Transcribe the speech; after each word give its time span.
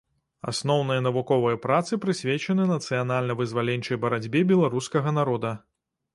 Асноўныя 0.51 1.03
навуковыя 1.07 1.59
працы 1.65 1.99
прысвечаны 2.05 2.65
нацыянальна-вызваленчай 2.73 4.01
барацьбе 4.09 4.41
беларускага 4.55 5.09
народа. 5.21 5.55